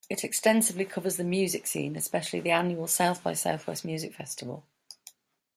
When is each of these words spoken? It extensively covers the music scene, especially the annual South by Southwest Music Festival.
It 0.09 0.23
extensively 0.23 0.85
covers 0.85 1.17
the 1.17 1.23
music 1.23 1.67
scene, 1.67 1.95
especially 1.95 2.39
the 2.39 2.49
annual 2.49 2.87
South 2.87 3.21
by 3.21 3.33
Southwest 3.33 3.85
Music 3.85 4.15
Festival. 4.15 4.63